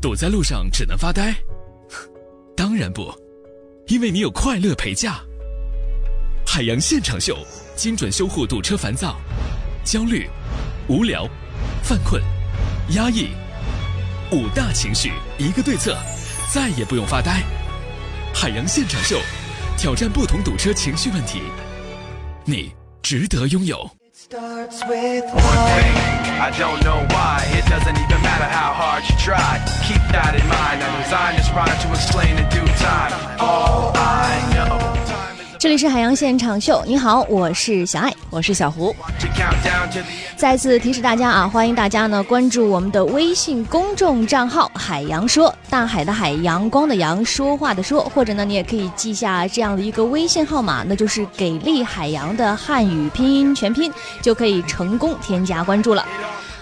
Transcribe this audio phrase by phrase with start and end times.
[0.00, 1.34] 堵在路上只能发呆？
[2.56, 3.12] 当然不，
[3.88, 5.20] 因为你有快乐陪驾。
[6.46, 7.36] 海洋现场秀，
[7.74, 9.20] 精准修护堵车烦躁、
[9.84, 10.28] 焦虑、
[10.88, 11.28] 无聊、
[11.82, 12.22] 犯困、
[12.94, 13.28] 压抑
[14.30, 15.96] 五大情绪，一个对策，
[16.52, 17.42] 再也不用发呆。
[18.32, 19.20] 海洋现场秀，
[19.76, 21.42] 挑战不同堵车情绪问题，
[22.44, 22.72] 你
[23.02, 23.97] 值得拥有。
[24.18, 25.44] Starts with one.
[26.42, 29.62] I don't know why, it doesn't even matter how hard you try.
[29.86, 33.12] Keep that in mind, I designed this rhyme to explain in due time.
[33.38, 34.97] All I know.
[35.58, 38.14] 这里是海洋现场秀，你好，我是小爱。
[38.30, 38.94] 我是小胡。
[40.36, 56.06] 再次提示大家啊，欢迎大家呢关注我们的微信公众账号“海洋说”，大海的海，阳光的阳，说话的说，或者呢，你也可以记下这样的一个微信号码，那就是“给力海洋”的汉语拼音全拼，就可以成功添加关注了。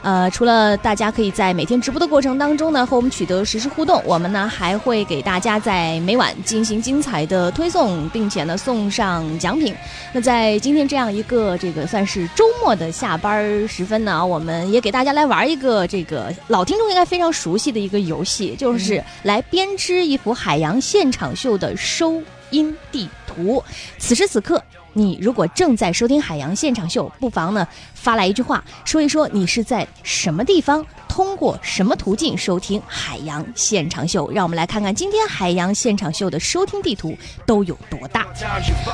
[0.06, 9.74] 呃，除了大家可以在每天直播的过程当中呢和我们取得实时互动，我们呢还会给大家在每晚进行精彩的推送，并且呢送上奖品。
[10.12, 23.62] 那在今天这样一个这个算是周末的下班时分呢，我们也给大家来玩一个这个老听众应该非常熟悉的一个游戏，就是来编织一幅海洋现场秀的收音地图。
[23.98, 24.62] 此时此刻。
[24.98, 34.30] 你如果正在收听海洋现场秀，不妨呢发来一句话，说一说你是在什么地方，通过什么途径收听海洋现场秀。
[34.32, 38.26] 让我们来看看今天海洋现场秀的收听地图都有多大。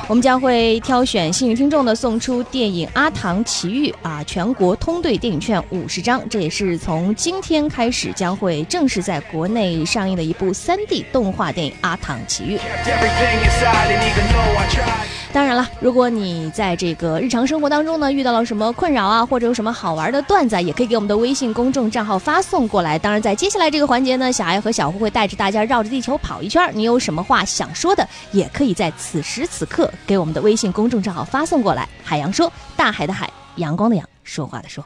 [0.09, 12.57] 我们将会挑选幸运听众呢，送出电影《阿唐奇遇》啊全国通兑电影券五十张，这也是从今天开始将会正式在国内上映的一部 3D 动画电影《阿唐奇遇》。
[15.31, 22.99] 当然了，如果你在这个日常生活当中呢遇到了什么困扰啊，或者有什么好玩的段子，也可以给我们的微信公众账号发送过来。
[22.99, 26.69] 当然，在接下来这个环节呢，小爱和小胡会带着大家绕着地球跑一圈。
[26.75, 31.89] 你有什么话想说的，也可以在此时此刻给我们的微信公众账号发送过来。
[32.03, 34.85] 海洋说，大海的海，阳光的阳，说话的说。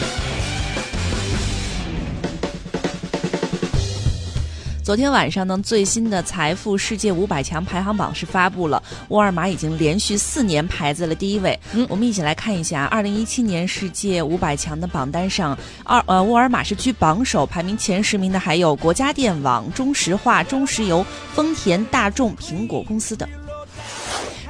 [4.91, 11.57] 昨天晚上呢，最新的财富世界五百强排行榜是发布了，沃尔玛已经连续四年排在了第一位。
[11.71, 23.29] 嗯我们一起来看一下，二零一七年世界五百强的榜单上，二呃沃尔玛是居榜首，排名前十名的还有国家电网、中石化、中石油、丰田、大众、苹果公司等。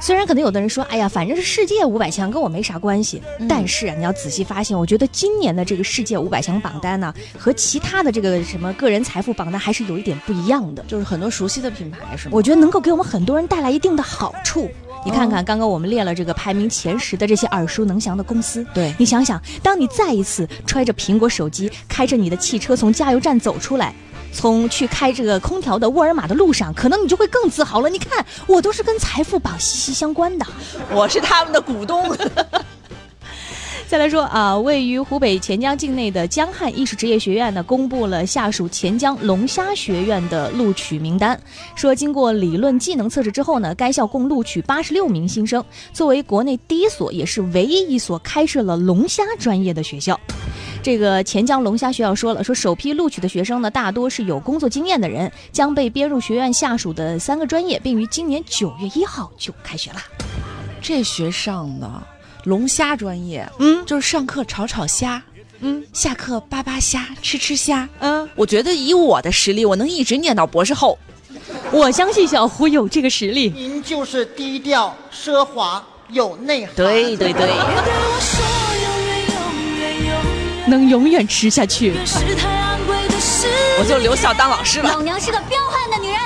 [0.02, 3.22] 虽然可能有的人说，哎呀，反正是世界五百强，跟我没啥关系。
[3.48, 10.84] 但是啊，你要仔细发现，我觉得今年的这个世界五百强榜单呢，和其他的这个什么个人财富榜单还是有一点不一样的。
[10.88, 12.32] 就是很多熟悉的品牌是吗？
[12.34, 14.68] 我觉得能够给我们很多人带来一定的好处。
[15.04, 23.94] 你看看，刚刚我们列了这个排名前十的这些耳熟能详的公司，对你想想，当你再一次揣着苹果手机，开着你的汽车从加油站走出来。
[24.32, 27.90] 从去开这个空调的沃尔玛的路上，可能你就会更自豪了。
[27.90, 30.46] 你看，我都是跟财富榜息息相关的。
[30.90, 32.16] 我是他们的股东。
[33.86, 41.38] 再来说啊，位于湖北潜江境内的江汉艺术职业学院呢，公布了下属潜江龙虾学院的录取名单。
[41.74, 50.18] 说经过理论技能测试之后呢，该校共录取八十六名新生，作为国内第一所，也是唯一一所开设了龙虾专业的学校。
[50.82, 59.98] 这个钱江龙虾学校说了，说首批录取的学生呢，大多是有工作经验的人，将被编入学院下属的三个专业，并于今年九月一号就开学了。
[60.80, 61.88] 这学上的
[62.44, 65.22] 龙虾专业，嗯就是上课炒炒虾，
[65.60, 67.88] 嗯下课扒扒虾，吃吃虾。
[68.00, 70.98] 嗯，我觉得以我的实力，我能一直念到博士后。
[71.70, 73.50] 我相信小胡有这个实力。
[73.50, 76.74] 您就是低调、奢华、有内涵。
[76.74, 77.50] 对对对，
[80.72, 81.92] 能永远吃下去。
[83.78, 84.90] 我就留校当老师了。
[84.90, 86.18] 老娘是个彪悍的女人。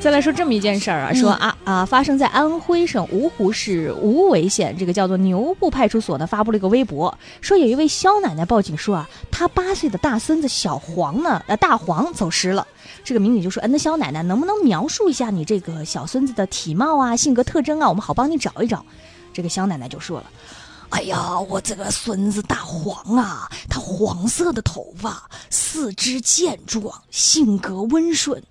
[0.00, 12.66] 再来说这么一件事儿啊，说啊啊，发生在安徽省芜湖市无为县，这个叫做牛埠派出所呢发布了一个微博，说有一位肖奶奶报警说啊，她八岁的大孙子小黄呢，呃大黄走失了。
[13.04, 18.84] 这个民警就说，嗯，那肖奶奶能不能描述一下你这个小孙子的体貌啊、性格特征啊，我们好帮你找一找。
[19.32, 20.24] 这个肖奶奶就说了。
[20.92, 28.42] 哎呀，我这个孙子大黄啊，他黄色的头发，四肢健壮，性格温顺。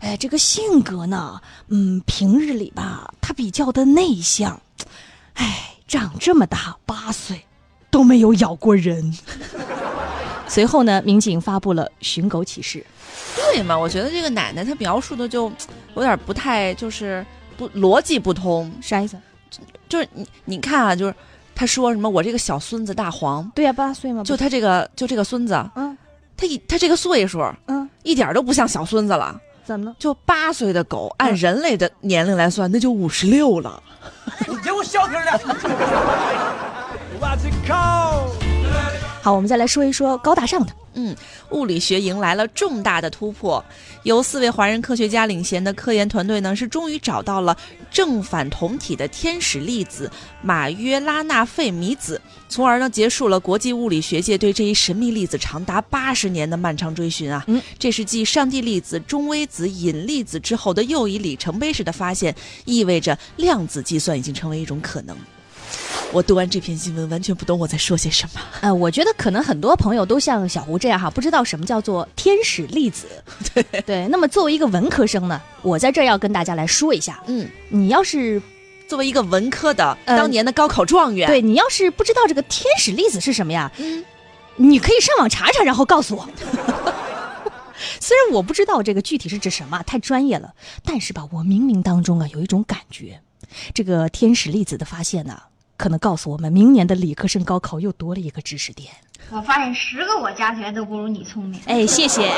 [0.00, 4.60] 哎，这个性格呢，嗯，平日里吧，他比较的内向。
[5.34, 7.46] 哎，长这么大八岁，
[7.90, 9.16] 都没有咬过人。
[10.46, 12.84] 随后呢，民警发布了寻狗启事。
[13.34, 13.76] 对嘛？
[13.76, 15.50] 我觉得这个奶奶她描述的就
[15.94, 17.24] 有点不太，就是
[17.56, 18.70] 不逻辑不通。
[18.82, 19.16] 啥意思？
[19.88, 21.14] 就是你你看啊，就是
[21.56, 24.22] 他说什么我这个小孙子大黄，对呀、八岁嘛？
[24.22, 25.96] 就他这个就这个孙子，嗯
[26.36, 29.40] 他一他这个岁数嗯，一点都不像小孙子了。
[29.64, 29.96] 怎么了？
[29.98, 33.82] 就八岁的狗，按人类的年龄来算，那就五十六了。
[34.46, 35.40] 你给 我消停点！
[39.26, 40.72] 好，我们再来说一说高大上的。
[40.94, 41.12] 嗯，
[41.50, 43.64] 物理学迎来了重大的突破，
[44.04, 47.56] 由四位华人科学家领衔的科研团队呢，是终于找到了
[47.90, 50.08] 正反同体的天使粒子
[50.42, 57.42] 马约拉纳费米子，从而呢结束了国际物理学界对这一神秘粒子长达八十年的漫长追寻啊。
[57.48, 62.32] 嗯，这是继上帝粒子、中微子、引力子之后的又一里程碑式的发现，
[62.64, 65.16] 意味着量子计算已经成为一种可能。
[66.16, 68.40] 我读完这篇新闻，完全不懂我在说些什么。
[68.62, 73.06] 呃，我觉得可能很多朋友都像小胡这样哈，不知道什么叫做天使粒子。
[73.52, 78.40] 对对，那么作为一个文科生呢，我在这儿要跟大家来说一下，嗯，你要是
[78.88, 84.02] 作为一个文科的，嗯当年的高考状元，对你要是不知道这个天使粒子是什么呀，嗯，
[84.56, 86.26] 你可以上网查查，然后告诉我。
[88.00, 93.20] 虽然我不知道这个具体是指什么，太专业了，但是吧，我冥冥当中啊有一种感觉，
[93.74, 95.38] 这个天使粒子的发现呢、
[95.76, 98.90] 可能告诉我们，明年的理科生高考又多了一个知识点。
[99.30, 101.60] 我发现十个我加起来都不如你聪明。
[101.66, 102.30] 哎，谢谢。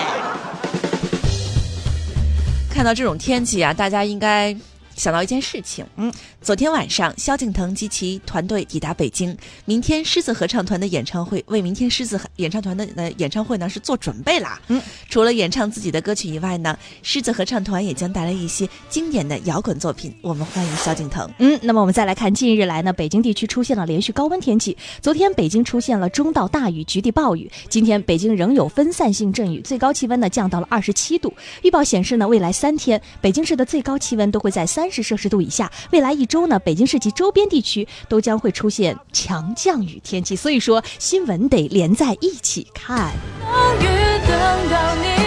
[2.70, 4.56] 看到这种天气啊，大家应该
[4.98, 5.86] 想到一件事情。
[5.96, 6.12] 嗯，
[6.42, 9.34] 昨天晚上，萧敬腾及其团队抵达北京，
[9.64, 14.60] 明天狮子合唱团的演唱会为明天狮子演唱团的呃演唱会呢是做准备啦。
[14.68, 20.12] 嗯，除了演唱自己的歌曲以外呢，狮子合唱团也将带来一些经典的摇滚作品。
[20.20, 21.30] 我们欢迎萧敬腾。
[21.38, 24.76] 嗯，那么我们再来看，近日来呢，北京地区出现了连续高温天气。
[25.00, 31.32] 昨天北京出现了中到大雨、局地暴雨，今天北京仍有分散性阵雨，最高气温呢降到了二十七度。
[31.62, 35.70] 预报显示呢，未来三天北京市的最高气温都会在三十摄氏度以下。
[35.90, 40.34] 未来一周呢，北京市及周边地区都将会出现强降雨天气。
[40.36, 43.12] 所以说，新闻得连在一起看。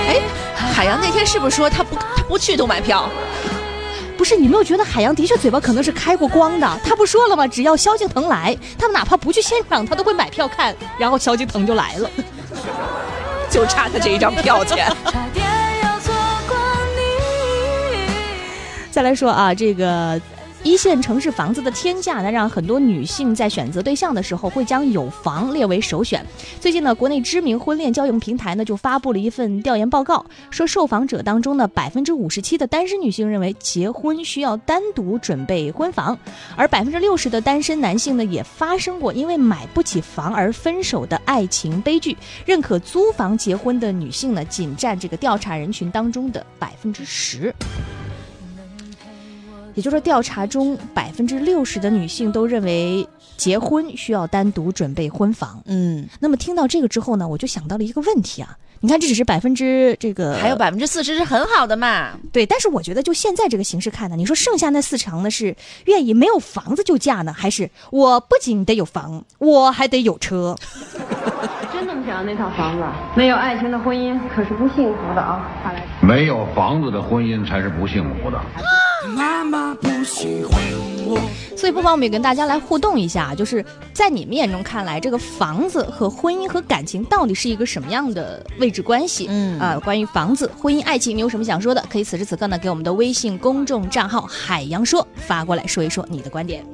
[0.08, 0.22] 哎，
[0.56, 3.10] 海洋那天是不是说他不他不去都买票？
[4.18, 6.80] 不是你没有觉得海洋的确嘴巴可能是开过光的？
[6.84, 7.48] 他不说了吗？
[7.48, 12.10] 只要萧敬腾来，他们哪怕不去现场，他都会买票看，然后萧敬腾就来了。
[13.50, 14.88] 就差他这一张票钱。
[18.92, 20.20] 再来说啊，这个
[20.64, 26.24] 一线城市房子的天价呢，让很多女性在选择对象的时候会将有房列为首选。
[26.60, 36.20] 最近呢，国内知名婚恋交友平台呢就发布了一份调研报告，说受访者当中呢，百分之五十七的单身女性认为结婚需要单独准备婚房，
[36.58, 42.16] 而百分之六十的单身男性呢也发生过因为买不起房而分手的爱情悲剧。
[42.46, 47.56] 认可租房结婚的女性呢，仅占这个调查人群当中的百分之十。
[49.74, 53.08] 也就是说，调查中百分之六十的女性都认为
[53.38, 55.62] 结婚需要单独准备婚房。
[55.66, 62.12] 嗯，那么听到这个之后呢，我就想到了一个问题啊，你看这只是百分之这个还有百分之四十是很好的嘛。
[62.32, 70.56] 对，但是我觉得就现在这个形势看呢，你说剩下那四成呢是愿意没有房子就嫁呢，还是我不仅得有房，我还得有车？
[71.72, 72.84] 真那么想要那套房子？
[73.16, 75.50] 没有爱情的婚姻可是不幸福的啊！
[75.64, 78.40] 看来没有房子的婚姻才是不幸福的。
[81.56, 89.28] 所以不妨我们也跟大家来互动一下，就是在你们眼中看来，这个房子和婚姻和感情到底是一个什么样的位置关系？
[89.30, 91.84] 嗯啊、关于房子、婚姻、爱情，你有什么想说的？
[91.90, 96.66] 可以此时此刻呢，给我们的微信公众账号“海洋说”发过来说一说你的观点。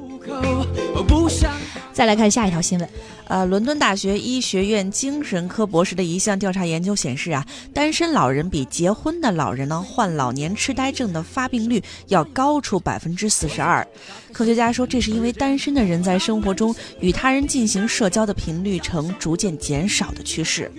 [1.97, 2.87] 再来看下一条新闻，
[3.27, 13.83] 呃，伦敦大学医学院精神科博士的一项调查研究显示啊，单身老人比结婚的老人呢患老年痴呆症的发病率要高出百分之四十二。
[14.31, 20.71] 科学家说，这是因为单身的人在生活中与他人进行社交的频率呈逐渐减少的趋势。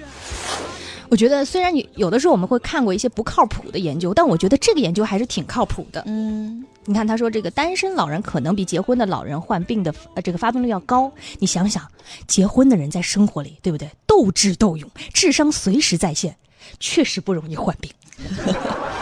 [1.09, 6.05] 我觉得虽然你有的时候我们会看过一些不靠谱的研究，但我觉得这个研究还是挺靠谱的。
[6.07, 11.13] 嗯，你看，他说这个单身老人可能比结婚的老人患病的呃这个发病率要高。
[11.39, 11.87] 你想想，
[12.27, 13.91] 结婚的人在生活里，对不对？
[14.07, 16.35] 斗智斗勇，智商随时在线，
[16.81, 17.93] 确实不容易患病。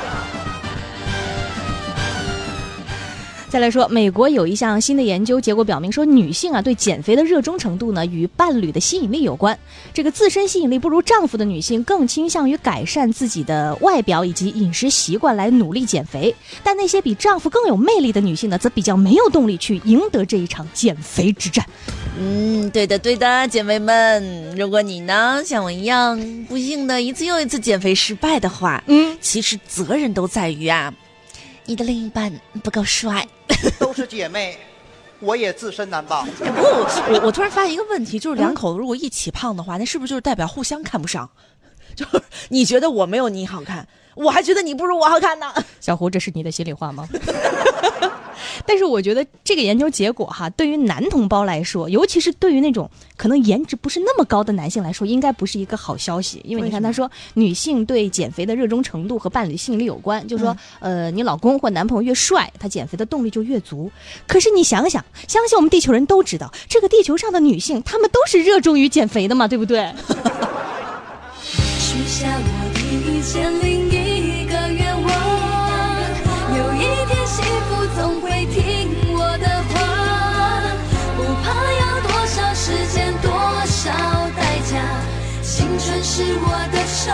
[3.56, 9.58] 再再来说，美国有一项新的研究结果表明说，女性啊对减肥的热衷程度呢与伴侣的吸引力有关。
[9.94, 21.64] 这个自身吸引力不如丈夫的女性更倾向于改善自己的外表以及饮食习惯来努力减肥，但那些比丈夫更有魅力的女性呢，则比较没有动力去赢得这一场减肥之战。
[22.20, 30.92] 嗯，对的，对的，姐妹们，如果你呢像我一样不幸的一次又一次减肥失败的话，嗯，其实责任都在于啊，
[31.66, 32.32] 你的另一半
[32.62, 33.26] 不够帅。
[33.78, 34.58] 都是姐妹，
[35.20, 36.24] 我也自身难保。
[36.24, 36.62] 不，
[37.12, 41.28] 我我突然发现一个问题，就是两口子如果一起胖的话，那是不是就是代表互相看不上？
[41.94, 45.46] 就是你觉得我没有你好看，我还觉得你不如我好看呢。
[45.80, 47.08] 小胡，这是你的心里话吗？
[48.66, 56.40] 但是我觉得这个研究结果哈，对于男同胞来说，尤其是对于那种可能颜值不是那么高的男性来说，应该不是一个好消息。
[56.44, 63.90] 因为你看，他说女性对减肥的热衷程度和伴侣吸引力有关，就是说，呃，你老公或男朋友越帅，他减肥的动力就越足。
[64.26, 69.92] 可是你想想，相信我们地球人都知道，这个地球上的女性，她们都是热衷于减肥的嘛，对不对？
[71.78, 72.42] 许下我
[72.78, 74.05] 一千零一
[85.86, 87.12] 全是我的筹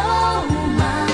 [0.79, 1.12] 码。